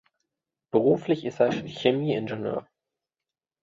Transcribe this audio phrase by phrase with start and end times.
[0.71, 2.67] Beruflich ist er Chemieingenieur.